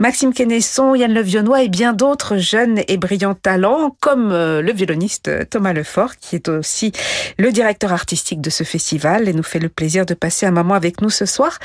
Maxime 0.00 0.32
Quesnesson, 0.32 0.96
Yann 0.96 1.14
Levionnois 1.14 1.62
et 1.62 1.68
bien 1.68 1.83
d'autres 1.92 2.36
jeunes 2.36 2.80
et 2.88 2.96
brillants 2.96 3.34
talents, 3.34 3.96
comme 4.00 4.32
euh, 4.32 4.62
le 4.62 4.72
violoniste 4.72 5.48
Thomas 5.50 5.72
Lefort, 5.72 6.16
qui 6.16 6.36
est 6.36 6.48
aussi 6.48 6.92
le 7.38 7.52
directeur 7.52 7.92
artistique 7.92 8.40
de 8.40 8.50
ce 8.50 8.64
festival 8.64 9.28
et 9.28 9.32
nous 9.32 9.42
fait 9.42 9.58
le 9.58 9.68
plaisir 9.68 10.06
de 10.06 10.14
passer 10.14 10.46
un 10.46 10.50
moment 10.50 10.74
avec 10.74 11.00
nous 11.00 11.10
ce 11.10 11.26
soir. 11.26 11.58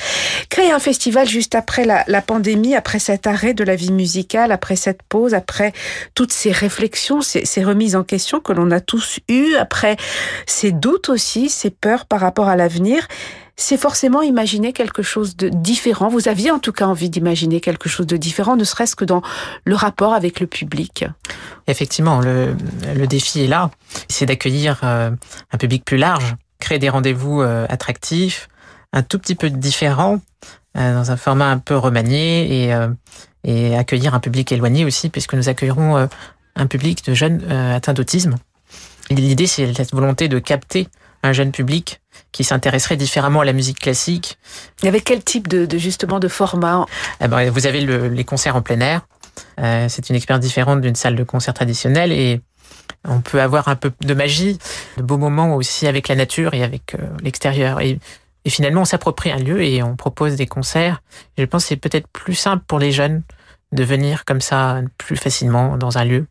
Créer 0.49 0.71
un 0.71 0.79
festival 0.79 1.27
juste 1.27 1.55
après 1.55 1.85
la, 1.85 2.03
la 2.07 2.21
pandémie, 2.21 2.75
après 2.75 2.99
cet 2.99 3.27
arrêt 3.27 3.53
de 3.53 3.63
la 3.63 3.75
vie 3.75 3.91
musicale, 3.91 4.51
après 4.51 4.75
cette 4.75 5.03
pause, 5.03 5.33
après 5.33 5.73
toutes 6.15 6.33
ces 6.33 6.51
réflexions, 6.51 7.21
ces, 7.21 7.45
ces 7.45 7.63
remises 7.63 7.95
en 7.95 8.03
question 8.03 8.39
que 8.39 8.53
l'on 8.53 8.71
a 8.71 8.79
tous 8.79 9.19
eues, 9.29 9.55
après 9.55 9.97
ces 10.45 10.71
doutes 10.71 11.09
aussi, 11.09 11.49
ces 11.49 11.69
peurs 11.69 12.05
par 12.05 12.19
rapport 12.19 12.47
à 12.47 12.55
l'avenir 12.55 13.07
c'est 13.59 13.77
forcément 13.77 14.21
imaginer 14.21 14.71
quelque 14.71 15.03
chose 15.03 15.35
de 15.35 15.49
différent. 15.49 16.07
Vous 16.07 16.29
aviez 16.29 16.49
en 16.49 16.59
tout 16.59 16.71
cas 16.71 16.85
envie 16.87 17.09
d'imaginer 17.09 17.59
quelque 17.59 17.89
chose 17.89 18.07
de 18.07 18.15
différent, 18.15 18.55
ne 18.55 18.63
serait-ce 18.63 18.95
que 18.95 19.03
dans 19.03 19.21
le 19.65 19.75
rapport 19.75 20.13
avec 20.13 20.39
le 20.39 20.47
public. 20.47 21.05
Effectivement, 21.67 22.21
le, 22.21 22.55
le 22.95 23.05
défi 23.05 23.41
est 23.41 23.47
là. 23.47 23.69
C'est 24.07 24.25
d'accueillir 24.25 24.79
euh, 24.83 25.11
un 25.51 25.57
public 25.57 25.83
plus 25.83 25.97
large, 25.97 26.35
créer 26.59 26.79
des 26.79 26.87
rendez-vous 26.87 27.41
euh, 27.41 27.65
attractifs, 27.67 28.47
un 28.93 29.03
tout 29.03 29.19
petit 29.19 29.35
peu 29.35 29.49
différents, 29.49 30.21
euh, 30.77 30.93
dans 30.93 31.11
un 31.11 31.17
format 31.17 31.51
un 31.51 31.57
peu 31.57 31.75
remanié 31.75 32.63
et, 32.63 32.75
et 33.43 33.75
accueillir 33.75 34.15
un 34.15 34.21
public 34.21 34.53
éloigné 34.53 34.85
aussi, 34.85 35.09
puisque 35.09 35.33
nous 35.33 35.49
accueillerons 35.49 36.07
un 36.55 36.67
public 36.67 37.03
de 37.05 37.13
jeunes 37.13 37.43
atteints 37.51 37.93
d'autisme. 37.93 38.35
L'idée, 39.09 39.47
c'est 39.47 39.73
cette 39.73 39.91
volonté 39.91 40.29
de 40.29 40.39
capter 40.39 40.87
un 41.23 41.33
jeune 41.33 41.51
public 41.51 41.99
qui 42.31 42.43
s'intéresserait 42.43 42.97
différemment 42.97 43.41
à 43.41 43.45
la 43.45 43.53
musique 43.53 43.79
classique. 43.79 44.37
Et 44.83 44.87
avec 44.87 45.03
quel 45.03 45.23
type 45.23 45.47
de, 45.47 45.65
de 45.65 45.77
justement 45.77 46.19
de 46.19 46.27
format? 46.27 46.85
Eh 47.21 47.27
ben, 47.27 47.49
Vous 47.49 47.67
avez 47.67 47.81
le, 47.81 48.07
les 48.07 48.23
concerts 48.23 48.55
en 48.55 48.61
plein 48.61 48.79
air. 48.79 49.01
Euh, 49.59 49.87
c'est 49.89 50.09
une 50.09 50.15
expérience 50.15 50.43
différente 50.43 50.81
d'une 50.81 50.95
salle 50.95 51.15
de 51.15 51.23
concert 51.23 51.53
traditionnelle 51.53 52.11
et 52.11 52.41
on 53.07 53.21
peut 53.21 53.41
avoir 53.41 53.67
un 53.67 53.75
peu 53.75 53.91
de 54.01 54.13
magie, 54.13 54.57
de 54.97 55.03
beaux 55.03 55.17
moments 55.17 55.55
aussi 55.55 55.87
avec 55.87 56.07
la 56.07 56.15
nature 56.15 56.53
et 56.53 56.63
avec 56.63 56.95
euh, 56.95 57.07
l'extérieur. 57.21 57.79
Et, 57.81 57.99
et, 58.45 58.49
finalement, 58.49 58.81
on 58.81 58.85
s'approprie 58.85 59.31
un 59.31 59.37
lieu 59.37 59.61
et 59.63 59.81
on 59.81 59.95
propose 59.95 60.35
des 60.35 60.47
concerts. 60.47 61.01
Je 61.37 61.45
pense 61.45 61.63
que 61.63 61.69
c'est 61.69 61.77
peut-être 61.77 62.07
plus 62.07 62.35
simple 62.35 62.63
pour 62.67 62.79
les 62.79 62.91
jeunes 62.91 63.23
de 63.71 63.83
venir 63.83 64.25
comme 64.25 64.41
ça 64.41 64.81
plus 64.97 65.15
facilement 65.15 65.77
dans 65.77 65.97
un 65.97 66.05
lieu 66.05 66.25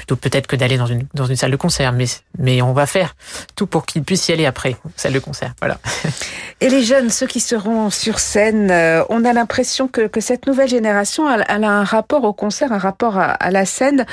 plutôt 0.00 0.16
peut-être 0.16 0.46
que 0.46 0.56
d'aller 0.56 0.78
dans 0.78 0.86
une, 0.86 1.06
dans 1.12 1.26
une 1.26 1.36
salle 1.36 1.50
de 1.50 1.56
concert, 1.56 1.92
mais, 1.92 2.06
mais 2.38 2.62
on 2.62 2.72
va 2.72 2.86
faire 2.86 3.14
tout 3.54 3.66
pour 3.66 3.84
qu'ils 3.84 4.02
puissent 4.02 4.28
y 4.28 4.32
aller 4.32 4.46
après, 4.46 4.76
salle 4.96 5.12
de 5.12 5.18
concert. 5.18 5.52
Voilà. 5.60 5.78
Et 6.62 6.70
les 6.70 6.82
jeunes, 6.82 7.10
ceux 7.10 7.26
qui 7.26 7.40
seront 7.40 7.90
sur 7.90 8.18
scène, 8.18 8.70
euh, 8.70 9.04
on 9.10 9.26
a 9.26 9.34
l'impression 9.34 9.88
que, 9.88 10.06
que 10.06 10.22
cette 10.22 10.46
nouvelle 10.46 10.70
génération, 10.70 11.30
elle, 11.30 11.64
a 11.64 11.70
un 11.70 11.84
rapport 11.84 12.24
au 12.24 12.32
concert, 12.32 12.72
un 12.72 12.78
rapport 12.78 13.18
à 13.18 13.50
la 13.50 13.66
scène 13.66 14.06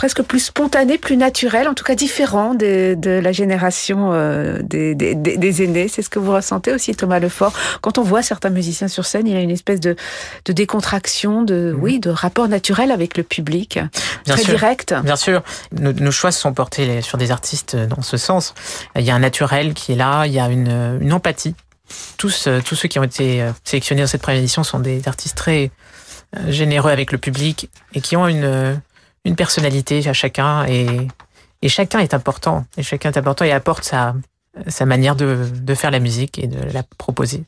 presque 0.00 0.22
plus 0.22 0.40
spontané, 0.40 0.96
plus 0.96 1.18
naturel, 1.18 1.68
en 1.68 1.74
tout 1.74 1.84
cas 1.84 1.94
différent 1.94 2.54
de, 2.54 2.96
de 2.96 3.10
la 3.10 3.32
génération 3.32 4.12
euh, 4.14 4.60
des, 4.62 4.94
des, 4.94 5.14
des, 5.14 5.62
aînés. 5.62 5.88
C'est 5.88 6.00
ce 6.00 6.08
que 6.08 6.18
vous 6.18 6.32
ressentez 6.32 6.72
aussi, 6.72 6.94
Thomas 6.94 7.18
Lefort. 7.18 7.52
Quand 7.82 7.98
on 7.98 8.02
voit 8.02 8.22
certains 8.22 8.48
musiciens 8.48 8.88
sur 8.88 9.04
scène, 9.04 9.26
il 9.26 9.34
y 9.34 9.36
a 9.36 9.42
une 9.42 9.50
espèce 9.50 9.78
de, 9.78 9.96
de 10.46 10.52
décontraction, 10.54 11.42
de, 11.42 11.74
mmh. 11.76 11.82
oui, 11.82 12.00
de 12.00 12.08
rapport 12.08 12.48
naturel 12.48 12.92
avec 12.92 13.18
le 13.18 13.24
public, 13.24 13.78
bien 14.24 14.36
très 14.36 14.42
sûr, 14.42 14.54
direct. 14.54 14.94
Bien 15.04 15.16
sûr, 15.16 15.42
nos, 15.78 15.92
nos, 15.92 16.10
choix 16.10 16.32
sont 16.32 16.54
portés 16.54 17.02
sur 17.02 17.18
des 17.18 17.30
artistes 17.30 17.76
dans 17.76 18.00
ce 18.00 18.16
sens. 18.16 18.54
Il 18.96 19.02
y 19.02 19.10
a 19.10 19.14
un 19.14 19.18
naturel 19.18 19.74
qui 19.74 19.92
est 19.92 19.96
là, 19.96 20.24
il 20.24 20.32
y 20.32 20.40
a 20.40 20.48
une, 20.48 20.98
une 21.02 21.12
empathie. 21.12 21.54
Tous, 22.16 22.48
tous 22.64 22.74
ceux 22.74 22.88
qui 22.88 22.98
ont 22.98 23.04
été 23.04 23.44
sélectionnés 23.64 24.00
dans 24.00 24.08
cette 24.08 24.22
première 24.22 24.40
édition 24.40 24.64
sont 24.64 24.78
des 24.78 25.06
artistes 25.08 25.36
très 25.36 25.70
généreux 26.48 26.90
avec 26.90 27.12
le 27.12 27.18
public 27.18 27.68
et 27.92 28.00
qui 28.00 28.16
ont 28.16 28.26
une 28.26 28.80
une 29.24 29.36
personnalité 29.36 30.06
à 30.08 30.12
chacun 30.12 30.66
et, 30.66 31.08
chacun 31.68 31.98
est 31.98 32.14
important. 32.14 32.64
Et 32.76 32.82
chacun 32.82 33.10
est 33.10 33.18
important 33.18 33.44
et 33.44 33.52
apporte 33.52 33.84
sa, 33.84 34.14
manière 34.84 35.16
de, 35.16 35.46
de 35.62 35.74
faire 35.74 35.90
la 35.90 36.00
musique 36.00 36.38
et 36.38 36.46
de 36.46 36.60
la 36.72 36.82
proposer. 36.82 37.44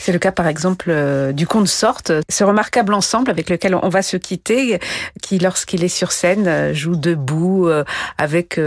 C'est 0.00 0.12
le 0.12 0.18
cas 0.18 0.32
par 0.32 0.46
exemple 0.46 0.86
euh, 0.88 1.32
du 1.32 1.46
Conte 1.46 1.68
Sorte, 1.68 2.10
ce 2.30 2.42
remarquable 2.42 2.94
ensemble 2.94 3.30
avec 3.30 3.50
lequel 3.50 3.74
on 3.74 3.90
va 3.90 4.00
se 4.00 4.16
quitter, 4.16 4.80
qui 5.20 5.38
lorsqu'il 5.38 5.84
est 5.84 5.88
sur 5.88 6.10
scène 6.10 6.48
euh, 6.48 6.72
joue 6.72 6.96
debout 6.96 7.68
euh, 7.68 7.84
avec 8.16 8.58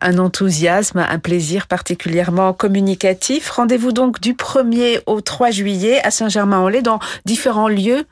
un 0.00 0.18
enthousiasme, 0.18 1.04
un 1.06 1.18
plaisir 1.18 1.66
particulièrement 1.66 2.54
communicatif. 2.54 3.50
Rendez-vous 3.50 3.92
donc 3.92 4.20
du 4.20 4.32
1er 4.32 5.00
au 5.04 5.20
3 5.20 5.50
juillet 5.50 6.00
à 6.02 6.10
Saint-Germain-en-Laye 6.10 6.82
dans 6.82 6.98
différents 7.26 7.68
lieux 7.68 8.06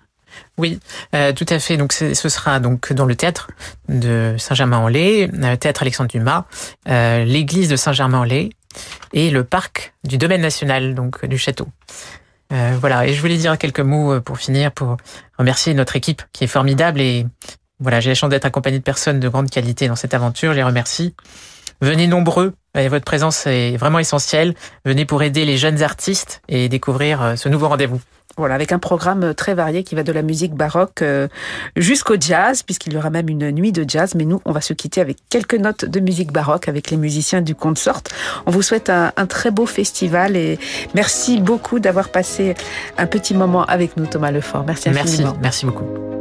oui, 0.58 0.78
euh, 1.14 1.32
tout 1.32 1.46
à 1.48 1.58
fait. 1.58 1.76
Donc 1.76 1.92
ce 1.92 2.28
sera 2.28 2.60
donc 2.60 2.92
dans 2.92 3.06
le 3.06 3.14
théâtre 3.14 3.48
de 3.88 4.34
Saint-Germain-en-Laye, 4.38 5.30
euh, 5.42 5.56
théâtre 5.56 5.82
Alexandre 5.82 6.10
Dumas, 6.10 6.44
euh, 6.88 7.24
l'église 7.24 7.68
de 7.68 7.76
Saint-Germain-en-Laye 7.76 8.50
et 9.12 9.30
le 9.30 9.44
parc 9.44 9.94
du 10.04 10.18
domaine 10.18 10.40
national 10.40 10.94
donc 10.94 11.24
du 11.26 11.38
château. 11.38 11.68
Euh, 12.52 12.76
voilà, 12.80 13.06
et 13.06 13.14
je 13.14 13.20
voulais 13.20 13.38
dire 13.38 13.56
quelques 13.56 13.80
mots 13.80 14.20
pour 14.20 14.38
finir 14.38 14.72
pour 14.72 14.98
remercier 15.38 15.72
notre 15.74 15.96
équipe 15.96 16.22
qui 16.32 16.44
est 16.44 16.48
formidable 16.48 17.00
et 17.00 17.26
voilà, 17.80 18.00
j'ai 18.00 18.10
la 18.10 18.14
chance 18.14 18.30
d'être 18.30 18.44
accompagné 18.44 18.78
de 18.78 18.84
personnes 18.84 19.20
de 19.20 19.28
grande 19.28 19.50
qualité 19.50 19.88
dans 19.88 19.96
cette 19.96 20.14
aventure, 20.14 20.52
je 20.52 20.56
les 20.56 20.62
remercie. 20.62 21.14
Venez 21.80 22.06
nombreux, 22.06 22.54
et 22.78 22.88
votre 22.88 23.04
présence 23.04 23.46
est 23.46 23.76
vraiment 23.76 23.98
essentielle. 23.98 24.54
Venez 24.84 25.04
pour 25.04 25.22
aider 25.22 25.44
les 25.44 25.56
jeunes 25.56 25.82
artistes 25.82 26.42
et 26.48 26.68
découvrir 26.68 27.34
ce 27.36 27.48
nouveau 27.48 27.68
rendez-vous. 27.68 28.00
Voilà, 28.38 28.54
avec 28.54 28.72
un 28.72 28.78
programme 28.78 29.34
très 29.34 29.52
varié 29.52 29.82
qui 29.82 29.94
va 29.94 30.02
de 30.02 30.12
la 30.12 30.22
musique 30.22 30.54
baroque 30.54 31.04
jusqu'au 31.76 32.14
jazz, 32.18 32.62
puisqu'il 32.62 32.94
y 32.94 32.96
aura 32.96 33.10
même 33.10 33.28
une 33.28 33.50
nuit 33.50 33.72
de 33.72 33.84
jazz. 33.86 34.14
Mais 34.14 34.24
nous, 34.24 34.40
on 34.46 34.52
va 34.52 34.62
se 34.62 34.72
quitter 34.72 35.02
avec 35.02 35.18
quelques 35.28 35.54
notes 35.54 35.84
de 35.84 36.00
musique 36.00 36.32
baroque 36.32 36.66
avec 36.66 36.90
les 36.90 36.96
musiciens 36.96 37.42
du 37.42 37.54
Consort. 37.54 38.02
On 38.46 38.50
vous 38.50 38.62
souhaite 38.62 38.88
un, 38.88 39.12
un 39.18 39.26
très 39.26 39.50
beau 39.50 39.66
festival 39.66 40.36
et 40.36 40.58
merci 40.94 41.40
beaucoup 41.40 41.78
d'avoir 41.78 42.08
passé 42.08 42.54
un 42.96 43.06
petit 43.06 43.34
moment 43.34 43.66
avec 43.66 43.98
nous, 43.98 44.06
Thomas 44.06 44.30
Lefort. 44.30 44.64
Merci 44.66 44.88
infiniment. 44.88 45.24
Merci, 45.24 45.38
merci 45.42 45.66
beaucoup. 45.66 46.11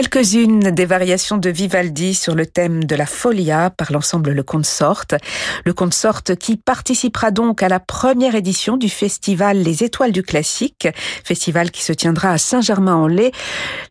Quelques-unes 0.00 0.70
des 0.70 0.84
variations 0.84 1.38
de 1.38 1.50
Vivaldi 1.50 2.14
sur 2.14 2.36
le 2.36 2.46
thème 2.46 2.84
de 2.84 2.94
la 2.94 3.04
folia 3.04 3.70
par 3.70 3.90
l'ensemble 3.90 4.30
Le 4.30 4.44
Consorte. 4.44 5.16
Le 5.64 5.72
Consorte 5.72 6.36
qui 6.36 6.56
participera 6.56 7.32
donc 7.32 7.64
à 7.64 7.68
la 7.68 7.80
première 7.80 8.36
édition 8.36 8.76
du 8.76 8.88
festival 8.88 9.56
Les 9.56 9.82
Étoiles 9.82 10.12
du 10.12 10.22
Classique, 10.22 10.86
festival 11.24 11.72
qui 11.72 11.82
se 11.82 11.92
tiendra 11.92 12.30
à 12.30 12.38
Saint-Germain-en-Laye 12.38 13.32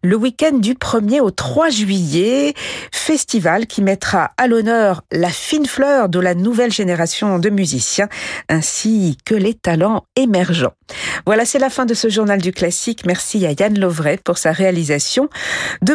le 0.02 0.15
week-end 0.15 0.54
du 0.54 0.76
1er 0.76 1.20
au 1.20 1.30
3 1.30 1.72
juillet, 1.72 2.54
festival 2.93 3.67
qui 3.67 3.82
mettra 3.82 4.32
à 4.38 4.48
l'honneur 4.48 5.02
la 5.12 5.30
fine 5.30 5.65
fleur 5.65 6.08
de 6.08 6.22
la 6.22 6.36
nouvelle 6.36 6.72
génération 6.72 7.38
de 7.38 7.50
musiciens 7.50 8.08
ainsi 8.48 9.17
que 9.26 9.36
les 9.36 9.56
talents 9.56 10.06
émergents. 10.15 10.72
Voilà, 11.26 11.43
c'est 11.43 11.60
la 11.60 11.70
fin 11.70 11.86
de 11.86 11.93
ce 11.93 12.08
journal 12.08 12.41
du 12.41 12.54
classique. 12.54 13.06
Merci 13.06 13.46
à 13.46 13.52
Yann 13.52 13.78
Lovray 13.78 14.15
pour 14.24 14.38
sa 14.38 14.54
réalisation. 14.54 15.28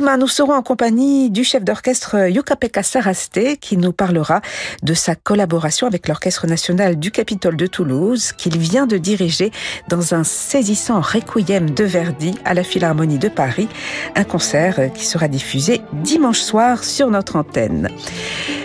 Demain, 0.03 0.17
nous 0.17 0.27
serons 0.27 0.55
en 0.55 0.63
compagnie 0.63 1.31
du 1.31 1.45
chef 1.45 1.63
d'orchestre 1.63 2.29
Yukapeka 2.29 2.83
Saraste 2.83 3.61
qui 3.61 3.77
nous 3.77 3.93
parlera 3.93 4.41
de 4.83 4.95
sa 4.95 5.15
collaboration 5.15 5.87
avec 5.87 6.09
l'Orchestre 6.09 6.49
national 6.49 6.99
du 6.99 7.13
Capitole 7.13 7.57
de 7.57 7.69
Toulouse 7.69 8.33
qu'il 8.33 8.59
vient 8.59 8.89
de 8.89 8.99
diriger 8.99 9.53
dans 9.87 10.13
un 10.13 10.25
saisissant 10.25 11.01
requiem 11.01 11.71
de 11.71 11.85
Verdi 11.85 12.35
à 12.45 12.53
la 12.53 12.65
Philharmonie 12.65 13.21
de 13.21 13.29
Paris, 13.29 13.69
un 14.17 14.25
concert 14.25 14.93
qui 14.93 15.07
sera 15.07 15.29
diffusé 15.29 15.83
dimanche 15.93 16.41
soir 16.41 16.83
sur 16.83 17.09
notre 17.09 17.37
antenne. 17.37 17.89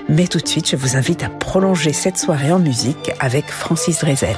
Mais 0.10 0.26
tout 0.26 0.40
de 0.40 0.48
suite, 0.48 0.72
je 0.72 0.76
vous 0.76 0.98
invite 0.98 1.22
à 1.22 1.30
prolonger 1.30 1.94
cette 1.94 2.18
soirée 2.18 2.52
en 2.52 2.58
musique 2.58 3.12
avec 3.20 3.46
Francis 3.52 4.00
Drezel. 4.00 4.38